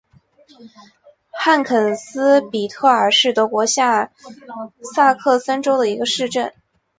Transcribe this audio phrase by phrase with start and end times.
[1.31, 4.11] 汉肯斯比特尔是德国下
[4.95, 6.55] 萨克森州的一个市镇。